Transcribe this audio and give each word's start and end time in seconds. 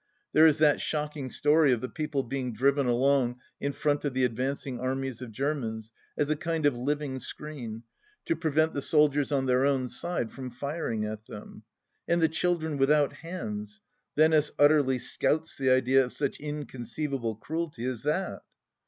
There 0.33 0.47
is 0.47 0.57
that 0.57 0.81
shocking 0.81 1.29
story 1.29 1.71
of 1.71 1.79
the 1.79 1.87
people 1.87 2.23
being 2.23 2.53
driven 2.53 2.87
along 2.87 3.39
in 3.59 3.71
front 3.71 4.03
of 4.03 4.15
the 4.15 4.23
advancing 4.23 4.79
armies 4.79 5.21
of 5.21 5.31
Germans, 5.31 5.91
as 6.17 6.27
a 6.31 6.35
kind 6.35 6.65
of 6.65 6.75
living 6.75 7.19
screen, 7.19 7.83
to 8.25 8.35
prevent 8.35 8.73
the 8.73 8.81
soldiers 8.81 9.31
on 9.31 9.45
their 9.45 9.63
own 9.63 9.87
side 9.87 10.31
from 10.31 10.49
firing 10.49 11.05
at 11.05 11.27
them 11.27 11.49
1 12.07 12.13
And 12.15 12.21
the 12.23 12.29
children 12.29 12.77
without 12.77 13.13
hands 13.13 13.79
1 14.15 14.23
Venice 14.31 14.51
utterly 14.57 14.97
scouts 14.97 15.55
the 15.55 15.69
idea 15.69 16.03
of 16.05 16.13
such 16.13 16.39
inconceivable 16.39 17.35
cruelty 17.35 17.85
as 17.85 18.01
that 18.01 18.41